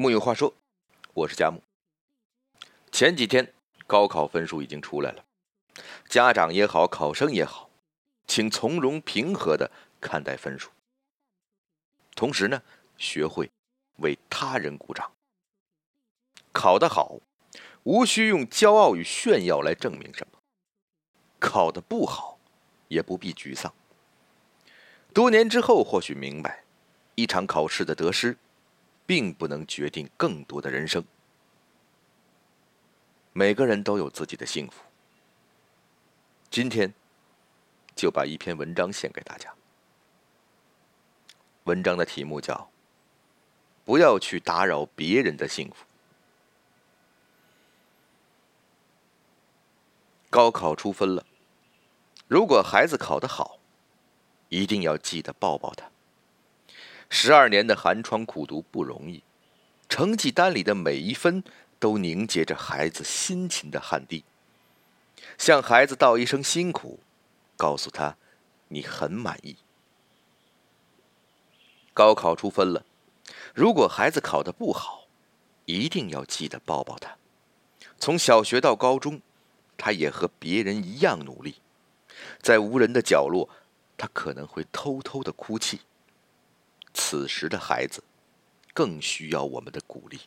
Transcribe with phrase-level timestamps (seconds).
[0.00, 0.54] 木有话说，
[1.12, 1.60] 我是佳木。
[2.92, 3.52] 前几天
[3.84, 5.24] 高考分数已经出来了，
[6.08, 7.68] 家长也好，考生也好，
[8.24, 9.68] 请从容平和的
[10.00, 10.70] 看待分数。
[12.14, 12.62] 同时呢，
[12.96, 13.50] 学会
[13.96, 15.10] 为他人鼓掌。
[16.52, 17.18] 考得好，
[17.82, 20.38] 无需用骄傲与炫耀来证明什么；
[21.40, 22.38] 考得不好，
[22.86, 23.74] 也不必沮丧。
[25.12, 26.62] 多年之后，或许明白，
[27.16, 28.36] 一场考试的得失。
[29.08, 31.02] 并不能决定更多的人生。
[33.32, 34.82] 每个人都有自己的幸福。
[36.50, 36.92] 今天，
[37.96, 39.50] 就把一篇文章献给大家。
[41.64, 42.54] 文章的题目叫
[43.86, 45.76] 《不要去打扰别人的幸福》。
[50.28, 51.24] 高考出分了，
[52.26, 53.58] 如果孩子考得好，
[54.50, 55.90] 一定要记得抱抱他。
[57.20, 59.24] 十二年的寒窗苦读不容易，
[59.88, 61.42] 成绩单里的每一分
[61.80, 64.22] 都凝结着孩子辛勤的汗滴。
[65.36, 67.00] 向孩子道一声辛苦，
[67.56, 68.16] 告诉他
[68.68, 69.56] 你很满意。
[71.92, 72.86] 高考出分了，
[73.52, 75.08] 如果孩子考得不好，
[75.64, 77.16] 一定要记得抱抱他。
[77.98, 79.20] 从小学到高中，
[79.76, 81.56] 他也和别人一样努力，
[82.40, 83.50] 在无人的角落，
[83.96, 85.80] 他可能会偷偷的哭泣。
[87.10, 88.04] 此时的孩子，
[88.74, 90.20] 更需要我们的鼓励。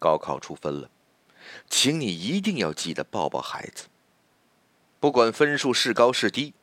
[0.00, 0.90] 高考出分了，
[1.70, 3.86] 请你一定要记得抱抱孩子。
[4.98, 6.54] 不管分数是高是低，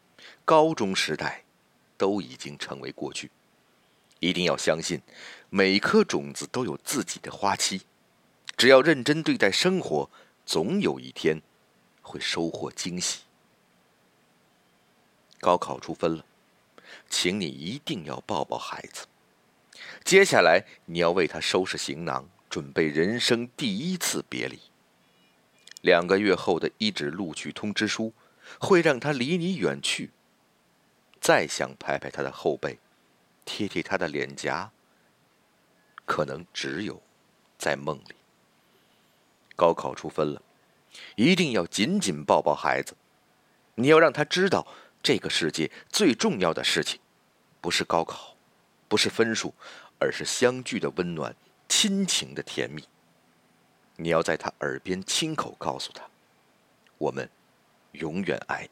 [0.43, 1.45] 高中时代
[1.97, 3.31] 都已经成为过去。
[4.19, 5.01] 一定要相信，
[5.49, 7.83] 每颗种子都有自己的花期。
[8.57, 10.09] 只要认真对待生活，
[10.45, 11.41] 总有一天
[12.01, 13.21] 会收获惊喜。
[15.39, 16.25] 高考出分了。
[17.07, 19.05] 请你一定要抱抱孩子。
[20.03, 24.59] 接下来，你要为他收拾行囊，准备人生第一次别离。
[25.81, 28.13] 两个月后的一纸录取通知书，
[28.59, 30.11] 会让他离你远去。
[31.21, 32.79] 再想拍拍他的后背，
[33.45, 34.71] 贴贴他的脸颊，
[36.05, 37.01] 可能只有
[37.57, 38.15] 在梦里。
[39.55, 40.41] 高考出分了，
[41.15, 42.95] 一定要紧紧抱抱孩子。
[43.75, 44.67] 你要让他知道。
[45.01, 46.99] 这个世界最重要的事情，
[47.61, 48.35] 不是高考，
[48.87, 49.53] 不是分数，
[49.99, 51.35] 而是相聚的温暖，
[51.67, 52.83] 亲情的甜蜜。
[53.95, 56.03] 你要在他耳边亲口告诉他
[56.97, 57.29] ：“我们
[57.93, 58.69] 永远爱你。”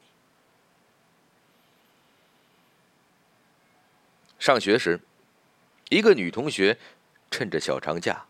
[4.40, 5.00] 上学时，
[5.90, 6.78] 一个女同学
[7.32, 8.26] 趁着小长假，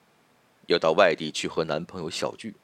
[0.67, 2.55] 要到外地去和男朋友小聚。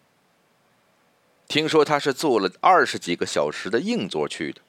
[1.47, 4.61] 听说她是坐了二十几个小时的硬座去的。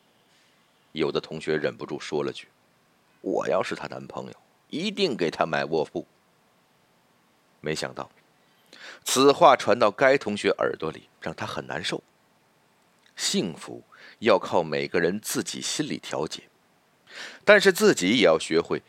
[0.95, 2.49] 有的同学忍不住说了句
[3.21, 4.33] ：“我要是她男朋友，
[4.71, 6.07] 一定给她买卧铺。”
[7.61, 8.11] 没想到，
[9.05, 12.03] 此话传到该同学耳朵里，让他很难受。
[13.17, 13.83] 幸福
[14.19, 16.43] 要靠每个人自己心理调节，
[17.45, 18.83] 但是自己也要学会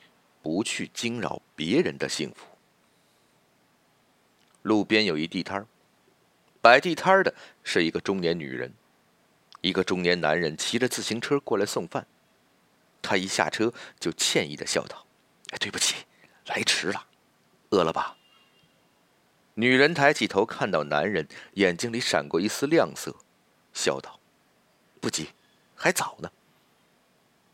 [0.44, 2.46] 不去惊扰别人的幸福。
[4.62, 5.66] 路边有一地摊
[6.62, 7.34] 摆地摊的
[7.64, 8.74] 是一个中年女人。
[9.66, 12.06] 一个中年男人骑着自行车过来送饭，
[13.02, 15.08] 他一下车就歉意的笑道：“，
[15.60, 16.06] 对不起，
[16.46, 17.08] 来迟了，
[17.72, 18.16] 饿了吧？”
[19.56, 23.16] 女人抬起头，看到男人眼睛里闪过一丝亮色，
[23.74, 24.20] 笑道
[25.02, 25.30] ：“不急，
[25.74, 26.32] 还早呢。”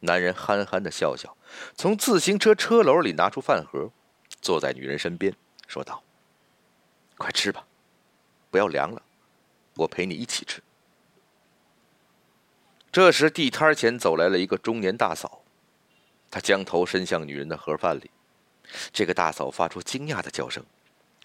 [0.02, 1.38] 男人憨憨的笑笑，
[1.78, 3.90] 从自行车车篓里拿出饭盒，
[4.42, 5.34] 坐在女人身边，
[5.66, 6.04] 说道
[7.18, 7.66] ：“快吃吧，
[8.50, 9.02] 不要凉了，
[9.76, 10.62] 我陪你一起吃。”
[12.92, 15.42] 这时，地摊前走来了一个中年大嫂，
[16.30, 18.12] 她将头伸向女人的盒饭里。
[18.92, 20.62] 这个大嫂发出惊讶的叫声：“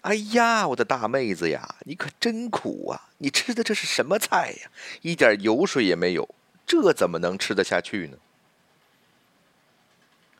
[0.01, 3.09] 哎呀，我的大妹子呀，你可真苦啊！
[3.17, 4.71] 你吃的这是什么菜呀？
[5.01, 6.27] 一点油水也没有，
[6.65, 8.17] 这怎么能吃得下去呢？”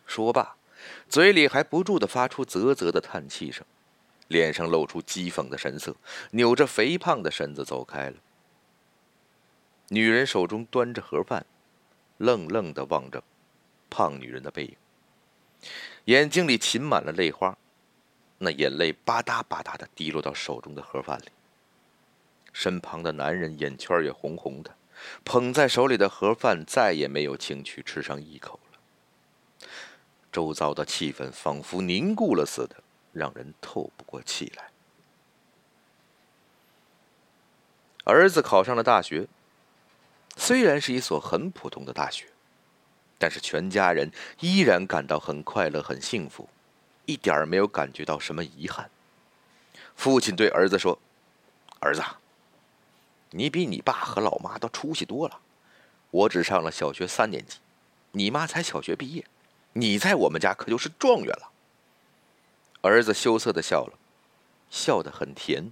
[0.08, 0.56] 说罢，
[1.10, 3.66] 嘴里还不住的发出啧啧的叹气声，
[4.30, 5.94] 脸上露出讥讽的神色，
[6.32, 8.16] 扭着肥胖的身子走开了。
[9.90, 11.46] 女人手中端着盒饭，
[12.18, 13.24] 愣愣的望着
[13.90, 14.76] 胖女人的背影，
[16.06, 17.58] 眼睛里噙满了泪花，
[18.38, 21.30] 那眼泪吧嗒吧嗒的滴落到手中的盒饭里。
[22.52, 24.76] 身旁的男人眼圈也红红的，
[25.24, 29.70] 捧在手里的盒饭再也没有情趣吃上一口了。
[30.32, 34.70] 周遭的气氛仿佛凝固了似的，让人透不过气来。
[38.04, 39.28] 儿子考上了大学。
[40.38, 42.28] 虽然是一所很普通的大学，
[43.18, 46.48] 但是全家人依然感到很快乐、很幸福。
[47.06, 48.90] 一点没有感觉到什么遗憾。
[49.96, 51.00] 父亲对儿子说
[51.80, 52.04] ：“儿子，
[53.32, 55.40] 你比你爸和老妈都出息多了。
[56.12, 57.58] 我只上了小学三年级，
[58.12, 59.26] 你妈才小学毕业，
[59.74, 61.52] 你在我们家可就是状元了。”
[62.84, 63.94] 儿子羞涩的笑了，
[64.70, 65.72] 笑得很甜，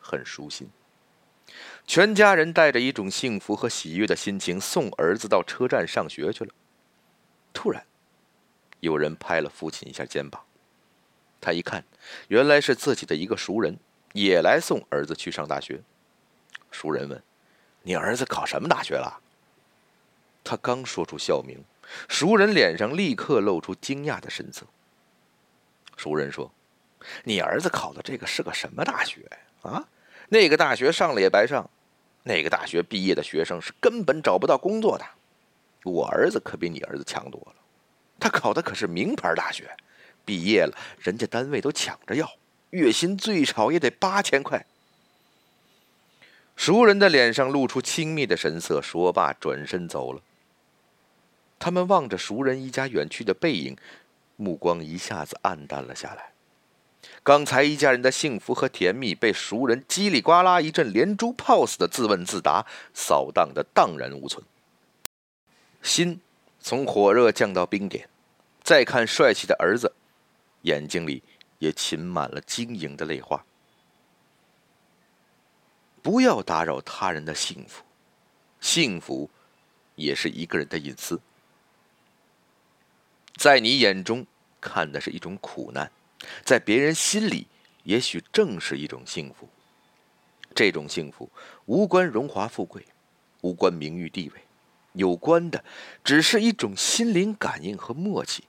[0.00, 0.68] 很舒心。
[1.86, 6.50] 全家人带着一种幸福和喜悦的心情送儿子到车站上学去了。
[7.52, 7.84] 突然，
[8.80, 10.42] 有人拍了父亲一下肩膀。
[11.40, 11.84] 他一看，
[12.28, 13.78] 原来是自己的一个熟人，
[14.12, 15.82] 也来送儿子去上大学。
[16.70, 17.22] 熟人问
[17.84, 19.20] ：“你儿子考什么大学了？”
[20.42, 21.62] 他刚说出校名，
[22.08, 24.66] 熟人脸上立刻露出惊讶的神色。
[25.96, 26.50] 熟人说
[27.24, 29.20] ：“你儿子考的这个是个什么大学
[29.62, 29.86] 啊？
[30.28, 31.68] 那个大学上了也白上，
[32.22, 35.04] 那个大学毕业的学生是根本找不到工作的。
[35.84, 37.54] 我儿子可比你儿子强多了，
[38.18, 39.70] 他考的可是名牌大学。”
[40.26, 42.26] 毕业了，人家单位都抢着要，
[42.70, 44.64] 月薪最少也得八千块。
[46.56, 50.22] 熟人的脸上露出轻蔑的神色，说罢转身走了。
[51.58, 53.76] 他们望着熟人一家远去的背影，
[54.36, 56.33] 目光一下子暗淡了下来。
[57.22, 64.44] 刚才一家人的幸福和甜蜜，被熟人叽里呱啦一阵连珠炮似的自问自答扫荡的荡然无存。
[65.82, 66.20] 心
[66.60, 68.08] 从火热降到冰点，
[68.62, 69.92] 再看帅气的儿子。
[70.62, 71.22] 眼睛里
[71.58, 73.44] 也噙满了晶莹的泪花。
[76.02, 77.82] 不要打扰他人的幸福，
[78.60, 79.28] 幸福
[79.94, 81.20] 也是一个人的隐私。
[83.36, 84.26] 在你眼中
[84.60, 85.90] 看的是一种苦难，
[86.44, 87.46] 在别人心里
[87.82, 89.48] 也许正是一种幸福。
[90.54, 91.30] 这种幸福
[91.66, 92.84] 无关荣华富贵，
[93.40, 94.40] 无关名誉地位，
[94.92, 95.64] 有关的
[96.04, 98.44] 只是一种心灵感应和默契。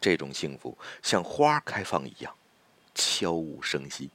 [0.00, 2.34] 这种幸福像花开放一样，
[2.94, 4.10] 悄无声息，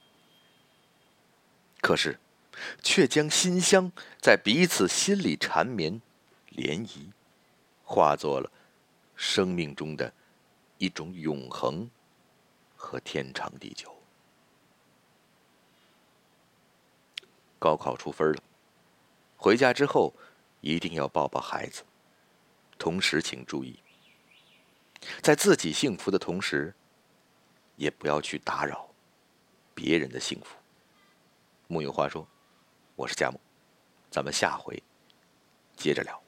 [1.80, 2.18] 可是，
[2.82, 6.00] 却将馨香在彼此心里缠绵、
[6.52, 7.10] 涟漪，
[7.82, 8.50] 化作了
[9.16, 10.12] 生命中的
[10.78, 11.90] 一种永恒
[12.84, 13.90] 和天长地久。
[17.58, 18.42] 高考出分了，
[19.38, 20.14] 回家之后
[20.60, 21.82] 一定要抱抱孩子，
[22.78, 23.78] 同时请注意。
[25.22, 26.74] 在自己幸福的同时，
[27.76, 28.86] 也不要去打扰
[29.74, 30.54] 别人的幸福。
[31.66, 32.26] 木有话说，
[32.96, 33.40] 我是佳木，
[34.10, 34.80] 咱们下回
[35.74, 36.23] 接着聊。